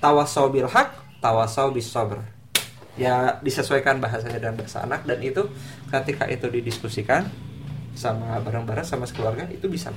tawasau 0.01 0.49
bil 0.49 0.69
haq 0.69 0.93
tawasau 1.21 1.73
bis 1.73 1.89
sabr 1.89 2.21
ya 2.99 3.39
disesuaikan 3.39 4.03
bahasanya 4.03 4.43
dan 4.43 4.53
bahasa 4.59 4.83
anak 4.83 5.07
dan 5.07 5.23
itu 5.23 5.47
ketika 5.87 6.27
itu 6.27 6.51
didiskusikan 6.51 7.31
sama 7.95 8.43
bareng-bareng 8.43 8.83
sama 8.83 9.07
keluarga 9.07 9.47
itu 9.47 9.71
bisa 9.71 9.95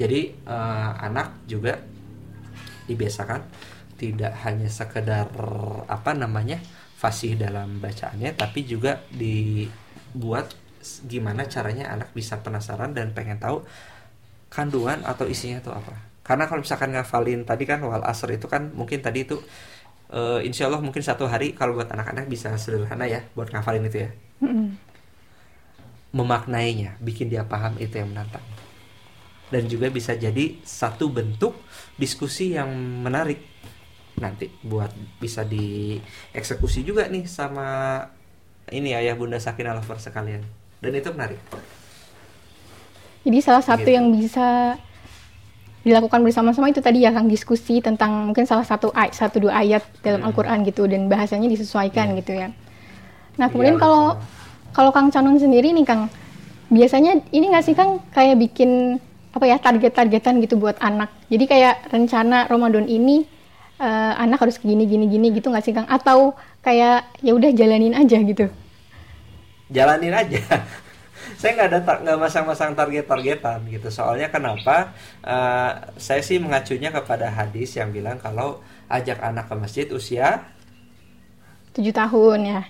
jadi 0.00 0.32
uh, 0.48 0.96
anak 1.04 1.44
juga 1.44 1.76
dibiasakan 2.88 3.44
tidak 4.00 4.32
hanya 4.48 4.72
sekedar 4.72 5.28
apa 5.84 6.16
namanya 6.16 6.56
fasih 6.96 7.36
dalam 7.36 7.84
bacaannya 7.84 8.32
tapi 8.32 8.64
juga 8.64 9.04
dibuat 9.12 10.56
gimana 11.04 11.44
caranya 11.44 11.92
anak 11.92 12.16
bisa 12.16 12.40
penasaran 12.40 12.96
dan 12.96 13.12
pengen 13.12 13.36
tahu 13.36 13.60
kandungan 14.50 15.04
atau 15.06 15.28
isinya 15.28 15.62
itu 15.62 15.70
apa. 15.70 15.94
Karena 16.26 16.48
kalau 16.48 16.60
misalkan 16.64 16.92
ngafalin 16.92 17.44
tadi 17.46 17.64
kan 17.64 17.80
wal 17.84 18.02
asr 18.04 18.34
itu 18.34 18.46
kan 18.48 18.72
mungkin 18.74 19.00
tadi 19.00 19.24
itu 19.24 19.40
uh, 20.10 20.40
insya 20.42 20.66
Allah 20.66 20.82
mungkin 20.82 21.00
satu 21.00 21.26
hari 21.26 21.54
kalau 21.54 21.78
buat 21.78 21.90
anak-anak 21.90 22.26
bisa 22.26 22.54
sederhana 22.58 23.06
ya 23.06 23.24
buat 23.34 23.50
ngafalin 23.50 23.86
itu 23.86 24.06
ya. 24.06 24.10
Mm-hmm. 24.40 24.68
memaknainya 26.10 26.96
bikin 26.98 27.30
dia 27.30 27.46
paham 27.46 27.78
itu 27.78 28.02
yang 28.02 28.10
menantang. 28.10 28.42
Dan 29.46 29.70
juga 29.70 29.86
bisa 29.94 30.18
jadi 30.18 30.58
satu 30.66 31.06
bentuk 31.06 31.54
diskusi 31.94 32.58
yang 32.58 32.70
menarik. 33.06 33.38
Nanti 34.18 34.50
buat 34.66 34.90
bisa 35.22 35.46
dieksekusi 35.46 36.82
juga 36.82 37.06
nih 37.06 37.30
sama 37.30 38.02
ini 38.74 38.90
ayah 38.90 39.14
bunda 39.14 39.38
sakin 39.38 39.70
lover 39.70 40.02
sekalian. 40.02 40.42
Dan 40.82 40.98
itu 40.98 41.14
menarik. 41.14 41.38
Jadi 43.22 43.38
salah 43.38 43.62
satu 43.62 43.86
gitu. 43.86 43.94
yang 43.94 44.10
bisa 44.10 44.74
dilakukan 45.80 46.20
bersama-sama 46.20 46.68
itu 46.68 46.84
tadi 46.84 47.08
ya 47.08 47.10
Kang 47.12 47.24
diskusi 47.24 47.80
tentang 47.80 48.28
mungkin 48.28 48.44
salah 48.44 48.68
satu 48.68 48.92
ayat 48.92 49.16
satu 49.16 49.48
dua 49.48 49.64
ayat 49.64 49.80
dalam 50.04 50.20
hmm. 50.20 50.28
Al-Qur'an 50.28 50.60
gitu 50.68 50.84
dan 50.84 51.08
bahasanya 51.08 51.48
disesuaikan 51.48 52.12
hmm. 52.12 52.16
gitu 52.20 52.32
ya. 52.36 52.48
Nah, 53.40 53.48
iya, 53.48 53.52
kemudian 53.52 53.76
kalau 53.80 54.20
kalau 54.76 54.92
Kang 54.92 55.08
Canun 55.08 55.40
sendiri 55.40 55.72
nih 55.72 55.88
Kang, 55.88 56.12
biasanya 56.68 57.24
ini 57.32 57.48
nggak 57.48 57.64
sih 57.64 57.72
Kang 57.72 58.04
kayak 58.12 58.36
bikin 58.36 59.00
apa 59.32 59.44
ya 59.48 59.56
target-targetan 59.56 60.44
gitu 60.44 60.60
buat 60.60 60.76
anak. 60.84 61.08
Jadi 61.32 61.44
kayak 61.48 61.88
rencana 61.88 62.44
Ramadan 62.44 62.84
ini 62.84 63.24
uh, 63.80 64.20
anak 64.20 64.44
harus 64.44 64.60
gini 64.60 64.84
gini 64.84 65.08
gini 65.08 65.32
gitu 65.32 65.48
nggak 65.48 65.64
sih 65.64 65.72
Kang? 65.72 65.88
Atau 65.88 66.36
kayak 66.60 67.08
ya 67.24 67.32
udah 67.32 67.56
jalanin 67.56 67.96
aja 67.96 68.20
gitu? 68.20 68.52
Jalanin 69.72 70.12
aja 70.12 70.40
saya 71.40 71.56
nggak 71.56 71.68
ada 71.72 71.80
nggak 72.04 72.18
masang-masang 72.20 72.76
target-targetan 72.76 73.64
gitu. 73.72 73.88
Soalnya 73.88 74.28
kenapa? 74.28 74.92
Uh, 75.24 75.72
saya 75.96 76.20
sih 76.20 76.36
mengacunya 76.36 76.92
kepada 76.92 77.32
hadis 77.32 77.80
yang 77.80 77.88
bilang 77.88 78.20
kalau 78.20 78.60
ajak 78.92 79.16
anak 79.24 79.48
ke 79.48 79.54
masjid 79.56 79.86
usia 79.88 80.44
tujuh 81.72 81.96
tahun 81.96 82.40
ya. 82.44 82.62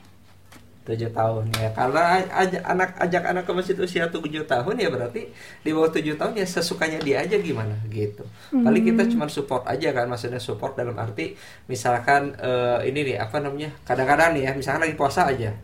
tujuh 0.86 1.10
tahun 1.10 1.50
ya. 1.58 1.70
Karena 1.74 2.22
ajak 2.30 2.62
anak 2.62 2.90
ajak 2.98 3.22
anak 3.26 3.44
ke 3.46 3.52
masjid 3.58 3.76
usia 3.82 4.06
tujuh 4.06 4.46
tahun 4.46 4.74
ya 4.78 4.88
berarti 4.90 5.22
di 5.66 5.70
bawah 5.74 5.90
tujuh 5.90 6.14
tahun 6.14 6.38
ya 6.38 6.46
sesukanya 6.46 7.02
dia 7.02 7.26
aja 7.26 7.42
gimana 7.42 7.74
gitu. 7.90 8.22
Hmm. 8.54 8.62
paling 8.62 8.86
kita 8.86 9.02
cuma 9.10 9.26
support 9.26 9.66
aja 9.66 9.90
kan 9.90 10.06
maksudnya 10.06 10.38
support 10.38 10.78
dalam 10.78 10.94
arti 10.94 11.34
misalkan 11.66 12.38
uh, 12.38 12.86
ini 12.86 13.14
nih 13.14 13.16
apa 13.18 13.42
namanya 13.42 13.70
kadang-kadang 13.82 14.38
nih 14.38 14.42
ya 14.46 14.52
misalkan 14.54 14.86
lagi 14.86 14.94
puasa 14.94 15.26
aja 15.26 15.54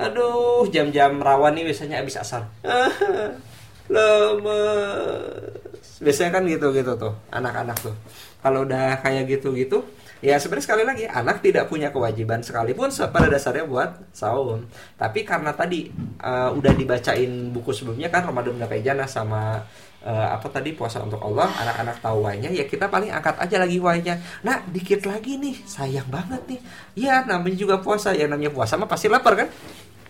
aduh 0.00 0.64
jam-jam 0.72 1.20
rawan 1.20 1.52
nih 1.52 1.68
biasanya 1.68 2.00
habis 2.00 2.16
asar. 2.16 2.48
Lemes. 3.92 5.60
Biasanya 6.00 6.30
kan 6.40 6.42
gitu 6.48 6.72
gitu 6.72 6.92
tuh 6.96 7.12
anak-anak 7.28 7.76
tuh. 7.84 7.94
Kalau 8.40 8.64
udah 8.64 9.04
kayak 9.04 9.28
gitu 9.28 9.52
gitu 9.52 9.84
ya 10.20 10.36
sebenarnya 10.36 10.64
sekali 10.68 10.84
lagi 10.84 11.04
anak 11.08 11.40
tidak 11.40 11.72
punya 11.72 11.88
kewajiban 11.88 12.44
sekalipun 12.44 12.92
pada 12.92 13.28
dasarnya 13.28 13.64
buat 13.64 13.90
saum. 14.12 14.68
Tapi 15.00 15.24
karena 15.24 15.52
tadi 15.56 15.88
uh, 16.20 16.52
udah 16.52 16.72
dibacain 16.76 17.52
buku 17.52 17.72
sebelumnya 17.72 18.12
kan 18.12 18.28
Ramadan 18.28 18.60
Gapai 18.60 18.84
Jannah 18.84 19.08
sama 19.08 19.64
uh, 20.04 20.28
apa 20.36 20.46
tadi 20.52 20.76
puasa 20.76 21.00
untuk 21.00 21.20
Allah 21.24 21.48
anak-anak 21.48 22.04
tahu 22.04 22.28
wainya 22.28 22.52
ya 22.52 22.68
kita 22.68 22.92
paling 22.92 23.08
angkat 23.08 23.36
aja 23.40 23.56
lagi 23.60 23.80
wainya 23.80 24.20
nah 24.44 24.60
dikit 24.68 25.08
lagi 25.08 25.40
nih 25.40 25.56
sayang 25.64 26.08
banget 26.12 26.40
nih. 26.48 26.60
Ya 27.00 27.24
namanya 27.24 27.56
juga 27.56 27.80
puasa 27.80 28.12
ya 28.12 28.28
namanya 28.28 28.52
puasa 28.52 28.76
mah 28.76 28.88
pasti 28.88 29.08
lapar 29.08 29.34
kan 29.40 29.48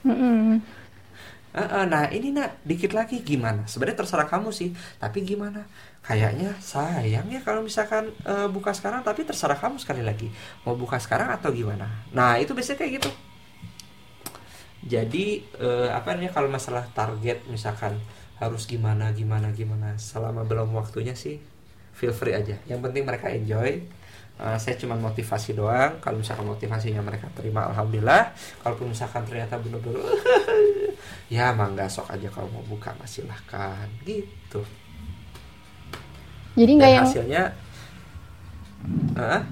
Mm 0.04 0.16
-hmm. 0.16 0.80
Uh, 1.50 1.66
uh, 1.66 1.84
nah 1.90 2.06
ini 2.14 2.30
nak 2.30 2.62
dikit 2.62 2.94
lagi 2.94 3.26
gimana? 3.26 3.66
Sebenarnya 3.66 4.06
terserah 4.06 4.30
kamu 4.30 4.54
sih, 4.54 4.70
tapi 5.02 5.26
gimana? 5.26 5.66
Kayaknya 5.98 6.54
sayang 6.62 7.26
ya 7.26 7.42
kalau 7.42 7.66
misalkan 7.66 8.14
uh, 8.22 8.46
buka 8.46 8.70
sekarang, 8.70 9.02
tapi 9.02 9.26
terserah 9.26 9.58
kamu 9.58 9.82
sekali 9.82 10.06
lagi 10.06 10.30
mau 10.62 10.78
buka 10.78 11.02
sekarang 11.02 11.26
atau 11.34 11.50
gimana? 11.50 11.90
Nah 12.14 12.38
itu 12.38 12.54
biasanya 12.54 12.78
kayak 12.78 13.02
gitu. 13.02 13.10
Jadi 14.86 15.42
uh, 15.58 15.90
apa 15.90 16.14
namanya 16.14 16.38
kalau 16.38 16.46
masalah 16.46 16.86
target 16.94 17.42
misalkan 17.50 17.98
harus 18.38 18.64
gimana 18.64 19.12
gimana 19.12 19.52
gimana 19.52 19.98
selama 20.00 20.46
belum 20.48 20.72
waktunya 20.72 21.18
sih 21.18 21.42
feel 21.98 22.14
free 22.14 22.32
aja. 22.32 22.62
Yang 22.70 22.80
penting 22.88 23.02
mereka 23.02 23.26
enjoy 23.26 23.82
Uh, 24.40 24.56
saya 24.56 24.72
cuma 24.80 24.96
motivasi 24.96 25.52
doang. 25.52 26.00
Kalau 26.00 26.16
misalkan 26.16 26.48
motivasinya 26.48 27.04
mereka 27.04 27.28
terima 27.36 27.68
alhamdulillah. 27.68 28.32
Kalau 28.64 28.88
misalkan 28.88 29.28
ternyata 29.28 29.60
bener-bener 29.60 30.00
ya 31.34 31.52
mangga 31.52 31.84
sok 31.92 32.08
aja 32.08 32.32
kalau 32.32 32.48
mau 32.48 32.64
buka 32.64 32.96
masih 32.96 33.28
silahkan. 33.28 33.84
Gitu. 34.00 34.64
Jadi 36.56 36.70
nggak 36.72 36.92
yang 36.96 37.04
hasilnya 37.04 37.42
uh, 39.20 39.44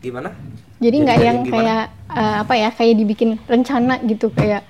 gimana? 0.00 0.32
Jadi 0.80 0.96
nggak 0.96 1.18
yang, 1.20 1.38
yang 1.44 1.52
kayak 1.52 1.84
uh, 2.08 2.36
apa 2.40 2.54
ya 2.56 2.68
kayak 2.72 2.94
dibikin 3.04 3.36
rencana 3.44 4.00
gitu 4.08 4.32
kayak 4.32 4.64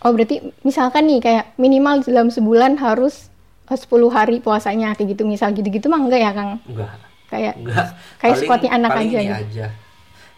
oh 0.00 0.16
berarti 0.16 0.48
misalkan 0.64 1.12
nih 1.12 1.20
kayak 1.20 1.44
minimal 1.60 2.00
dalam 2.08 2.32
sebulan 2.32 2.80
harus 2.80 3.28
10 3.68 3.84
hari 4.08 4.40
puasanya 4.40 4.96
kayak 4.96 5.12
gitu. 5.12 5.28
Misal 5.28 5.52
gitu-gitu 5.52 5.92
mah 5.92 6.00
enggak 6.00 6.24
ya 6.24 6.32
Kang? 6.32 6.56
Enggak 6.64 7.11
kayak 7.32 7.54
Enggak. 7.56 7.86
kayak 8.20 8.36
paling, 8.44 8.68
anak 8.68 8.90
paling 8.92 9.08
aja 9.08 9.18
ini 9.18 9.24
gitu. 9.24 9.44
aja. 9.48 9.66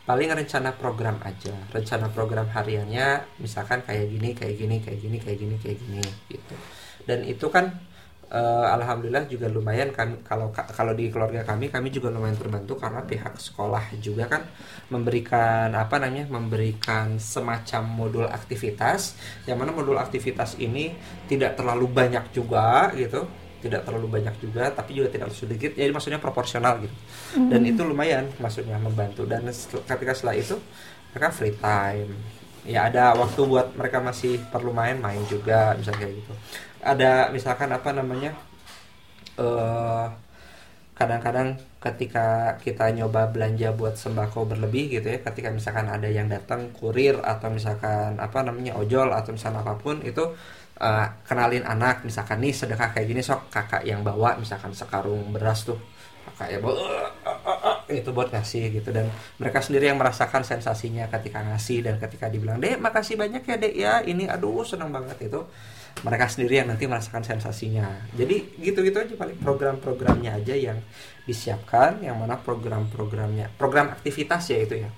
Paling 0.05 0.29
rencana 0.31 0.71
program 0.79 1.17
aja. 1.27 1.55
Rencana 1.75 2.07
program 2.15 2.47
hariannya 2.55 3.07
misalkan 3.43 3.83
kayak 3.83 4.07
gini 4.07 4.31
kayak 4.39 4.55
gini 4.55 4.77
kayak 4.79 4.99
gini 5.03 5.17
kayak 5.19 5.39
gini 5.43 5.55
kayak 5.59 5.79
gini 5.83 6.05
gitu. 6.31 6.55
Dan 7.05 7.27
itu 7.27 7.47
kan 7.51 7.75
uh, 8.31 8.67
alhamdulillah 8.79 9.27
juga 9.27 9.51
lumayan 9.51 9.91
kami 9.91 10.23
kalau 10.23 10.55
kalau 10.55 10.93
di 10.95 11.11
keluarga 11.11 11.43
kami 11.43 11.69
kami 11.69 11.91
juga 11.91 12.15
lumayan 12.15 12.39
terbantu 12.39 12.79
karena 12.79 13.03
pihak 13.05 13.35
sekolah 13.37 13.95
juga 13.99 14.31
kan 14.31 14.43
memberikan 14.89 15.75
apa 15.75 15.99
namanya 16.01 16.31
memberikan 16.31 17.17
semacam 17.17 17.83
modul 17.85 18.27
aktivitas 18.29 19.19
yang 19.45 19.61
mana 19.61 19.75
modul 19.75 19.97
aktivitas 19.99 20.57
ini 20.63 20.95
tidak 21.27 21.59
terlalu 21.59 21.91
banyak 21.91 22.25
juga 22.33 22.93
gitu 22.97 23.44
tidak 23.65 23.89
terlalu 23.89 24.21
banyak 24.21 24.37
juga 24.45 24.69
tapi 24.69 25.01
juga 25.01 25.09
tidak 25.09 25.33
sedikit. 25.33 25.73
Jadi 25.73 25.89
maksudnya 25.89 26.21
proporsional 26.21 26.85
gitu. 26.85 26.97
Mm. 27.35 27.49
dan 27.51 27.61
itu 27.65 27.81
lumayan 27.83 28.25
maksudnya 28.37 28.77
membantu. 28.77 29.25
Dan 29.25 29.49
ketika 29.89 30.13
setelah 30.13 30.37
itu 30.37 30.61
mereka 31.17 31.33
free 31.33 31.57
time. 31.57 32.13
Ya 32.65 32.89
ada 32.89 33.13
waktu 33.17 33.41
buat 33.45 33.77
mereka 33.77 34.01
masih 34.01 34.41
perlu 34.53 34.73
main 34.73 34.97
main 35.01 35.21
juga 35.29 35.73
misalnya 35.77 36.05
kayak 36.05 36.15
gitu. 36.21 36.33
Ada 36.85 37.33
misalkan 37.33 37.69
apa 37.73 37.91
namanya 37.93 38.33
uh, 39.41 40.09
kadang-kadang 40.95 41.59
ketika 41.83 42.57
kita 42.63 42.87
nyoba 42.95 43.27
belanja 43.29 43.75
buat 43.75 43.99
sembako 43.99 44.55
berlebih 44.55 44.95
gitu 44.95 45.11
ya 45.11 45.19
ketika 45.21 45.51
misalkan 45.51 45.91
ada 45.91 46.07
yang 46.07 46.31
datang 46.31 46.71
kurir 46.71 47.19
atau 47.19 47.51
misalkan 47.51 48.15
apa 48.23 48.47
namanya 48.47 48.79
ojol 48.79 49.11
atau 49.11 49.35
misalkan 49.35 49.61
apa 49.61 49.75
pun 49.75 49.99
itu 50.07 50.23
uh, 50.81 51.07
kenalin 51.23 51.63
anak 51.63 52.03
misalkan 52.03 52.43
nih 52.43 52.55
sedekah 52.55 52.91
kayak 52.91 53.07
gini 53.07 53.23
sok 53.23 53.51
kakak 53.53 53.87
yang 53.87 54.03
bawa 54.03 54.35
misalkan 54.41 54.75
sekarung 54.75 55.31
beras 55.31 55.63
tuh. 55.67 55.79
Kakak 56.25 56.57
ya 56.57 56.59
bawa 56.59 56.75
uh, 57.21 57.51
uh, 57.53 57.79
itu 57.93 58.11
buat 58.11 58.33
ngasih 58.33 58.81
gitu. 58.81 58.89
Dan 58.91 59.13
mereka 59.39 59.61
sendiri 59.61 59.93
yang 59.93 60.01
merasakan 60.01 60.43
sensasinya 60.43 61.07
ketika 61.13 61.45
ngasih 61.45 61.85
dan 61.85 62.01
ketika 62.01 62.27
dibilang 62.33 62.59
dek 62.59 62.81
makasih 62.81 63.15
banyak 63.21 63.45
ya 63.45 63.57
dek 63.61 63.75
ya 63.75 63.93
ini 64.03 64.25
aduh 64.27 64.65
senang 64.65 64.91
banget 64.91 65.29
itu 65.31 65.45
mereka 66.03 66.27
sendiri 66.27 66.65
yang 66.65 66.69
nanti 66.73 66.91
merasakan 66.91 67.23
sensasinya. 67.23 67.87
Jadi 68.19 68.59
gitu-gitu 68.59 68.99
aja 68.99 69.15
paling 69.15 69.39
program-programnya 69.39 70.43
aja 70.43 70.55
yang 70.59 70.83
disiapkan 71.23 72.03
yang 72.03 72.19
mana 72.19 72.41
program-programnya 72.41 73.55
program 73.55 73.95
aktivitas 73.95 74.51
ya 74.51 74.59
itu 74.59 74.83
ya. 74.83 74.91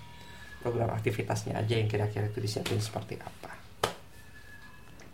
Program 0.64 0.90
aktivitasnya 0.96 1.62
aja 1.62 1.74
yang 1.78 1.86
kira-kira 1.86 2.26
itu 2.32 2.42
disiapin 2.42 2.80
seperti 2.80 3.20
apa 3.20 3.35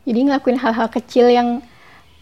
jadi 0.02 0.18
ngelakuin 0.26 0.59
hal-hal 0.59 0.88
kecil 0.90 1.30
yang 1.30 1.62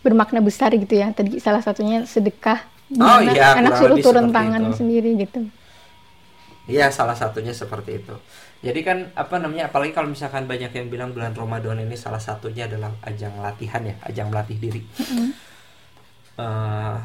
bermakna 0.05 0.41
besar 0.45 0.73
gitu 0.73 0.97
ya. 0.97 1.13
Tadi 1.13 1.41
salah 1.41 1.65
satunya 1.65 2.05
sedekah. 2.05 2.61
Oh 2.99 3.21
iya 3.23 3.55
anak 3.57 3.79
suruh 3.79 3.99
turun 4.03 4.35
tangan 4.35 4.73
itu. 4.73 4.83
sendiri 4.83 5.11
gitu. 5.17 5.47
Iya 6.69 6.93
salah 6.93 7.17
satunya 7.17 7.55
seperti 7.55 8.05
itu. 8.05 8.15
Jadi 8.61 8.81
kan 8.85 9.09
apa 9.17 9.41
namanya 9.41 9.73
apalagi 9.73 9.97
kalau 9.97 10.13
misalkan 10.13 10.45
banyak 10.45 10.69
yang 10.77 10.87
bilang 10.93 11.11
bulan 11.17 11.33
Ramadan 11.33 11.81
ini 11.81 11.97
salah 11.97 12.21
satunya 12.21 12.69
adalah 12.69 12.93
ajang 13.09 13.41
latihan 13.41 13.81
ya 13.81 13.97
ajang 14.05 14.29
melatih 14.29 14.59
diri. 14.61 14.83
Mm-hmm. 14.85 15.29
uh, 16.37 16.97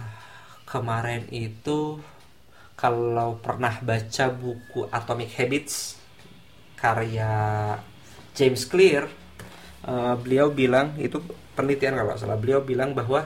kemarin 0.67 1.24
itu 1.32 2.03
kalau 2.75 3.39
pernah 3.39 3.79
baca 3.79 4.25
buku 4.36 4.91
Atomic 4.91 5.32
Habits 5.39 5.96
karya 6.75 7.32
James 8.36 8.67
Clear 8.67 9.08
uh, 9.86 10.15
beliau 10.20 10.51
bilang 10.51 10.98
itu 10.98 11.22
penelitian 11.56 11.96
kalau 11.96 12.18
salah 12.18 12.38
beliau 12.38 12.62
bilang 12.65 12.92
bahwa 12.92 13.25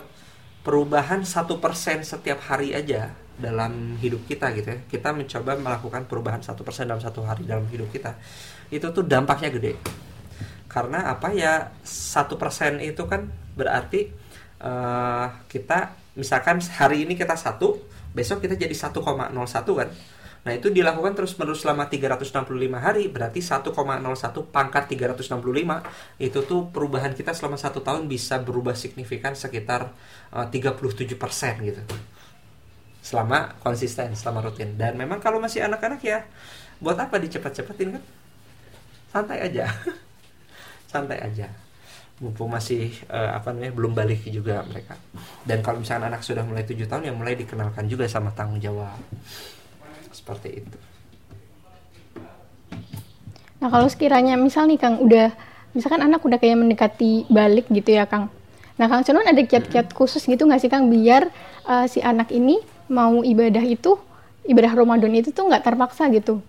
perubahan 0.61 1.23
satu 1.25 1.57
persen 1.57 2.03
setiap 2.03 2.43
hari 2.45 2.75
aja 2.75 3.15
dalam 3.39 3.95
hidup 3.97 4.27
kita 4.27 4.51
gitu 4.53 4.75
ya. 4.75 4.79
Kita 4.85 5.15
mencoba 5.15 5.55
melakukan 5.55 6.05
perubahan 6.05 6.43
satu 6.43 6.61
persen 6.67 6.91
dalam 6.91 6.99
satu 6.99 7.23
hari 7.23 7.47
dalam 7.47 7.65
hidup 7.71 7.87
kita. 7.89 8.19
Itu 8.67 8.91
tuh 8.91 9.07
dampaknya 9.07 9.49
gede. 9.49 9.79
Karena 10.69 11.09
apa 11.09 11.33
ya 11.33 11.73
satu 11.81 12.37
persen 12.37 12.77
itu 12.83 13.07
kan 13.09 13.25
berarti 13.57 14.11
uh, 14.61 15.47
kita 15.49 15.95
misalkan 16.19 16.61
hari 16.75 17.07
ini 17.07 17.15
kita 17.15 17.33
satu 17.33 17.79
besok 18.13 18.43
kita 18.43 18.59
jadi 18.59 18.75
1,01 18.75 18.99
kan 18.99 19.89
Nah 20.39 20.55
itu 20.55 20.71
dilakukan 20.71 21.19
terus 21.19 21.35
menerus 21.35 21.67
selama 21.67 21.91
365 21.91 22.47
hari 22.79 23.11
berarti 23.11 23.43
1,01 23.43 23.75
pangkat 24.55 24.83
365 24.87 25.35
itu 26.23 26.39
tuh 26.47 26.61
perubahan 26.71 27.11
kita 27.11 27.35
selama 27.35 27.59
satu 27.59 27.83
tahun 27.83 28.07
bisa 28.07 28.39
berubah 28.39 28.71
signifikan 28.71 29.35
sekitar 29.35 29.91
uh, 30.31 30.47
37% 30.47 31.19
gitu. 31.67 31.81
Selama 33.03 33.59
konsisten 33.59 34.15
selama 34.15 34.47
rutin. 34.47 34.79
Dan 34.79 34.95
memang 34.95 35.19
kalau 35.19 35.43
masih 35.43 35.67
anak-anak 35.67 35.99
ya 36.03 36.23
buat 36.79 36.95
apa 36.95 37.19
dicepat-cepatin 37.19 37.99
kan? 37.99 38.03
Santai 39.11 39.43
aja. 39.43 39.67
Santai 40.91 41.19
aja. 41.19 41.51
Mumpung 42.19 42.51
masih 42.51 42.91
uh, 43.11 43.35
apa 43.35 43.51
namanya 43.51 43.75
belum 43.75 43.91
balik 43.91 44.23
juga 44.31 44.63
mereka. 44.63 44.95
Dan 45.43 45.59
kalau 45.59 45.83
misalnya 45.83 46.15
anak 46.15 46.23
sudah 46.23 46.47
mulai 46.47 46.63
tujuh 46.63 46.87
tahun 46.87 47.11
ya 47.11 47.13
mulai 47.15 47.35
dikenalkan 47.35 47.91
juga 47.91 48.07
sama 48.07 48.31
tanggung 48.31 48.59
jawab 48.59 48.95
seperti 50.11 50.63
itu 50.63 50.77
nah 53.59 53.67
kalau 53.67 53.91
sekiranya 53.91 54.39
misal 54.39 54.65
nih 54.71 54.79
kang 54.79 55.03
udah 55.03 55.35
misalkan 55.75 55.99
anak 55.99 56.23
udah 56.23 56.39
kayak 56.39 56.57
mendekati 56.57 57.27
balik 57.27 57.67
gitu 57.69 57.91
ya 57.91 58.07
kang 58.07 58.31
nah 58.79 58.87
kang 58.87 59.03
Cenun 59.03 59.27
ada 59.27 59.43
kiat-kiat 59.43 59.91
khusus 59.91 60.23
gitu 60.23 60.47
nggak 60.47 60.63
sih 60.63 60.71
kang 60.71 60.87
biar 60.87 61.27
uh, 61.67 61.85
si 61.85 61.99
anak 61.99 62.31
ini 62.31 62.57
mau 62.89 63.21
ibadah 63.21 63.61
itu 63.61 63.99
ibadah 64.49 64.73
Ramadan 64.73 65.13
itu 65.13 65.29
tuh 65.29 65.45
nggak 65.45 65.61
terpaksa 65.61 66.09
gitu. 66.09 66.41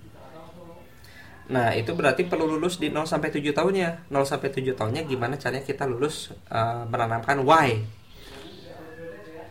Nah, 1.50 1.74
itu 1.74 1.92
berarti 1.92 2.24
perlu 2.24 2.46
lulus 2.46 2.78
di 2.78 2.88
0 2.88 3.04
sampai 3.04 3.28
7 3.28 3.50
tahunnya. 3.50 4.08
0 4.08 4.22
sampai 4.22 4.48
7 4.54 4.72
tahunnya 4.72 5.02
gimana 5.04 5.34
caranya 5.36 5.66
kita 5.66 5.84
lulus 5.84 6.30
uh, 6.48 6.86
menanamkan 6.86 7.42
why. 7.42 7.82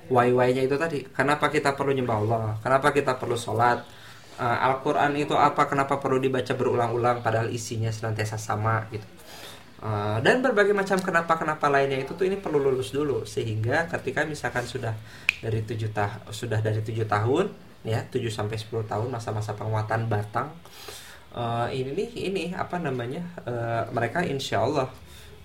Why-why-nya 0.10 0.66
itu 0.66 0.74
tadi. 0.80 1.06
Kenapa 1.06 1.52
kita 1.54 1.76
perlu 1.78 1.94
nyembah 1.94 2.18
Allah? 2.18 2.44
Kenapa 2.64 2.90
kita 2.96 3.20
perlu 3.20 3.38
sholat? 3.38 3.84
Uh, 4.40 4.58
Al-Quran 4.72 5.20
itu 5.20 5.36
apa? 5.36 5.68
Kenapa 5.68 6.00
perlu 6.00 6.16
dibaca 6.16 6.56
berulang-ulang 6.56 7.20
padahal 7.20 7.52
isinya 7.52 7.92
senantiasa 7.92 8.40
sama 8.40 8.88
gitu. 8.88 9.04
Uh, 9.80 10.20
dan 10.24 10.44
berbagai 10.44 10.76
macam 10.76 11.00
kenapa-kenapa 11.00 11.72
lainnya 11.72 12.04
itu 12.04 12.12
tuh 12.12 12.28
ini 12.28 12.36
perlu 12.36 12.60
lulus 12.60 12.92
dulu 12.92 13.24
sehingga 13.24 13.88
ketika 13.88 14.28
misalkan 14.28 14.68
sudah 14.68 14.92
dari 15.40 15.64
tujuh 15.64 15.96
tah 15.96 16.20
sudah 16.36 16.60
dari 16.60 16.84
tujuh 16.84 17.08
tahun 17.08 17.48
ya 17.88 18.04
7 18.12 18.20
sampai 18.28 18.60
10 18.60 18.92
tahun 18.92 19.08
masa-masa 19.08 19.56
penguatan 19.56 20.12
batang 20.12 20.52
uh, 21.32 21.72
ini 21.72 21.96
nih 21.96 22.10
ini 22.28 22.44
apa 22.52 22.76
namanya 22.76 23.24
uh, 23.48 23.88
mereka 23.96 24.20
insya 24.28 24.68
Allah 24.68 24.92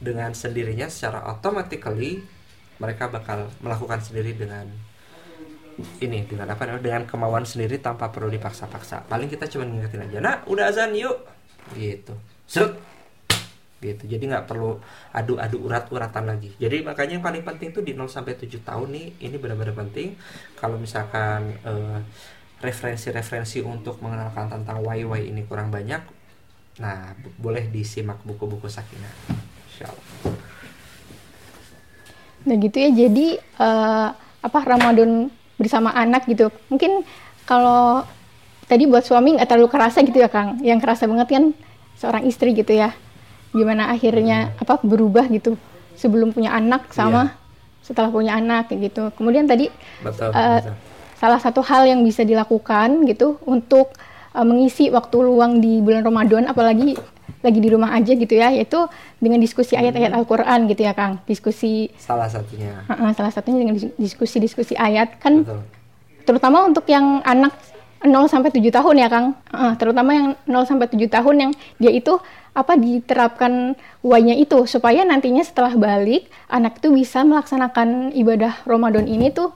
dengan 0.03 0.35
sendirinya 0.35 0.91
secara 0.91 1.23
automatically 1.31 2.27
mereka 2.83 3.07
bakal 3.07 3.47
melakukan 3.63 4.03
sendiri 4.03 4.35
dengan 4.35 4.67
ini 6.03 6.27
namanya 6.31 6.79
dengan 6.79 7.05
kemauan 7.05 7.45
sendiri 7.45 7.79
tanpa 7.79 8.11
perlu 8.11 8.31
dipaksa-paksa. 8.31 9.07
Paling 9.07 9.29
kita 9.29 9.51
cuma 9.51 9.67
ngingetin 9.67 10.05
aja 10.07 10.19
nah 10.23 10.37
udah 10.47 10.71
azan 10.71 10.95
yuk. 10.95 11.27
Gitu. 11.75 12.15
Set. 12.45 12.75
Gitu. 13.83 14.05
Jadi 14.09 14.25
nggak 14.31 14.49
perlu 14.49 14.81
adu-adu 15.13 15.61
urat-uratan 15.65 16.25
lagi. 16.25 16.57
Jadi 16.57 16.81
makanya 16.81 17.21
yang 17.21 17.25
paling 17.25 17.45
penting 17.45 17.75
tuh 17.75 17.85
di 17.85 17.93
0 17.93 18.09
sampai 18.09 18.39
7 18.39 18.65
tahun 18.65 18.89
nih 18.91 19.07
ini 19.29 19.37
benar-benar 19.37 19.77
penting. 19.77 20.17
Kalau 20.57 20.81
misalkan 20.81 21.53
referensi 22.65 23.13
referensi-referensi 23.13 23.61
untuk 23.61 24.01
mengenalkan 24.01 24.49
tentang 24.49 24.81
YY 24.81 25.29
ini 25.29 25.45
kurang 25.45 25.69
banyak 25.69 26.01
nah 26.75 27.15
boleh 27.39 27.71
disimak 27.71 28.19
buku-buku 28.27 28.67
Sakinah 28.67 29.15
insyaallah. 29.71 30.07
Nah 32.45 32.55
gitu 32.59 32.77
ya 32.83 32.91
jadi 32.91 33.27
uh, 33.63 34.09
apa 34.43 34.59
Ramadan 34.65 35.31
bersama 35.61 35.95
anak 35.95 36.27
gitu 36.27 36.51
mungkin 36.69 37.07
kalau 37.47 38.03
tadi 38.67 38.89
buat 38.89 39.05
suami 39.05 39.37
nggak 39.37 39.49
terlalu 39.49 39.69
kerasa 39.71 40.01
gitu 40.03 40.19
ya 40.19 40.29
Kang 40.33 40.59
yang 40.65 40.81
kerasa 40.81 41.05
banget 41.05 41.29
kan 41.31 41.45
seorang 42.01 42.27
istri 42.27 42.57
gitu 42.57 42.75
ya 42.75 42.91
gimana 43.55 43.95
akhirnya 43.95 44.51
hmm. 44.51 44.63
apa 44.67 44.75
berubah 44.83 45.31
gitu 45.31 45.55
sebelum 45.95 46.35
punya 46.35 46.51
anak 46.51 46.91
sama 46.91 47.31
yeah. 47.31 47.87
setelah 47.87 48.11
punya 48.11 48.35
anak 48.35 48.67
gitu. 48.75 49.15
Kemudian 49.15 49.47
tadi 49.47 49.71
betul, 50.03 50.35
uh, 50.35 50.59
betul. 50.59 50.75
salah 51.15 51.41
satu 51.41 51.63
hal 51.63 51.87
yang 51.87 52.03
bisa 52.03 52.27
dilakukan 52.27 53.07
gitu 53.07 53.39
untuk 53.47 53.95
uh, 54.35 54.43
mengisi 54.43 54.91
waktu 54.91 55.17
luang 55.23 55.63
di 55.63 55.79
bulan 55.79 56.03
Ramadan 56.03 56.51
apalagi 56.51 56.99
lagi 57.45 57.61
di 57.61 57.69
rumah 57.69 57.93
aja 57.93 58.13
gitu 58.17 58.35
ya 58.35 58.49
yaitu 58.51 58.89
dengan 59.21 59.39
diskusi 59.39 59.77
ayat-ayat 59.77 60.11
hmm. 60.11 60.19
Al-Qur'an 60.25 60.65
gitu 60.67 60.83
ya 60.83 60.97
Kang. 60.97 61.21
Diskusi 61.29 61.93
salah 62.01 62.27
satunya. 62.27 62.83
Uh, 62.89 62.93
uh, 62.93 63.11
salah 63.13 63.31
satunya 63.31 63.63
dengan 63.63 63.77
diskusi-diskusi 64.01 64.75
ayat 64.75 65.21
kan 65.21 65.45
betul. 65.45 65.61
terutama 66.25 66.65
untuk 66.65 66.89
yang 66.89 67.21
anak 67.23 67.53
0 68.05 68.13
sampai 68.29 68.53
7 68.53 68.61
tahun 68.73 68.95
ya 69.01 69.09
Kang. 69.13 69.27
Uh, 69.53 69.73
terutama 69.77 70.11
yang 70.17 70.29
0 70.49 70.65
sampai 70.65 70.89
7 70.89 71.05
tahun 71.09 71.37
yang 71.37 71.53
dia 71.77 71.93
itu 71.93 72.17
apa 72.55 72.79
diterapkan 72.79 73.75
wanya 74.01 74.33
itu 74.39 74.63
supaya 74.71 75.03
nantinya 75.03 75.43
setelah 75.43 75.75
balik 75.75 76.31
anak 76.47 76.79
itu 76.79 76.95
bisa 76.95 77.27
melaksanakan 77.27 78.15
ibadah 78.15 78.63
Ramadan 78.63 79.11
ini 79.11 79.35
tuh 79.35 79.51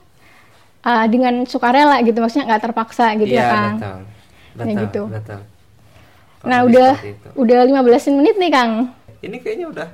uh, 0.82 1.06
dengan 1.06 1.46
sukarela 1.46 2.02
gitu 2.02 2.18
maksudnya 2.18 2.50
nggak 2.50 2.62
terpaksa 2.70 3.14
gitu 3.22 3.38
ya, 3.38 3.46
ya 3.46 3.48
Kang. 3.54 3.76
Betul. 3.78 4.00
Betul. 4.58 4.66
Ya, 4.66 4.82
gitu. 4.82 5.02
betul. 5.06 5.40
Nah, 6.44 6.62
udah 6.66 6.92
udah 7.34 7.58
15 7.66 8.18
menit 8.18 8.36
nih 8.38 8.50
Kang. 8.52 8.72
Ini 9.24 9.36
kayaknya 9.42 9.66
udah 9.70 9.88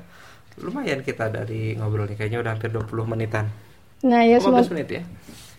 lumayan 0.61 1.01
kita 1.01 1.27
dari 1.33 1.75
ngobrol 1.75 2.07
nih 2.07 2.17
kayaknya 2.17 2.39
udah 2.45 2.51
hampir 2.55 2.69
20 2.69 3.11
menitan. 3.11 3.49
Nah, 4.05 4.21
ya 4.21 4.37
semoga 4.37 4.69
menit 4.69 4.89
ya. 4.89 5.03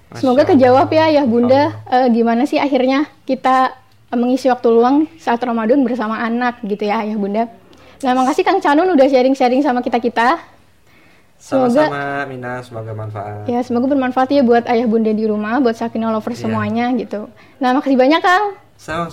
Masya 0.07 0.23
semoga 0.23 0.43
kejawab 0.47 0.87
ya 0.95 1.11
ya 1.11 1.23
Bunda 1.27 1.83
uh, 1.91 2.07
gimana 2.15 2.47
sih 2.47 2.63
akhirnya 2.63 3.11
kita 3.27 3.75
mengisi 4.15 4.47
waktu 4.47 4.71
luang 4.71 5.11
saat 5.19 5.43
Ramadan 5.43 5.83
bersama 5.83 6.23
anak 6.23 6.63
gitu 6.63 6.87
ya 6.87 7.03
ayah 7.03 7.19
bunda. 7.19 7.51
Nah 8.07 8.13
makasih 8.15 8.47
Kang 8.47 8.63
Canun 8.63 8.95
udah 8.95 9.07
sharing-sharing 9.11 9.67
sama 9.67 9.83
kita-kita. 9.83 10.39
Semoga 11.37 11.91
sama 11.91 12.25
Mina, 12.25 12.65
semoga 12.65 12.97
manfaat. 12.97 13.45
Ya, 13.45 13.61
semoga 13.61 13.93
bermanfaat 13.93 14.33
ya 14.33 14.41
buat 14.41 14.65
ayah 14.73 14.89
bunda 14.89 15.13
di 15.13 15.29
rumah, 15.29 15.61
buat 15.61 15.77
Sakinah 15.77 16.09
lovers 16.09 16.41
yeah. 16.41 16.49
semuanya 16.49 16.87
gitu. 16.97 17.29
Nah, 17.61 17.77
makasih 17.77 17.99
banyak 18.01 18.21
Kang. 18.25 18.57
Sama, 18.81 19.13